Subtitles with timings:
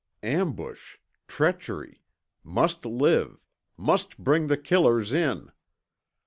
[0.23, 0.97] Ambush
[1.27, 2.01] treachery
[2.43, 3.39] must live
[3.77, 5.51] must bring the killers in!